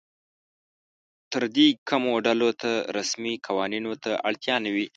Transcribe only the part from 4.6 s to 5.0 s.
نه وي.